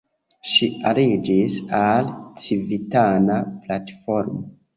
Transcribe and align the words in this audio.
Ŝi 0.51 0.69
aliĝis 0.91 1.59
al 1.81 2.09
Civitana 2.45 3.37
Platformo. 3.69 4.43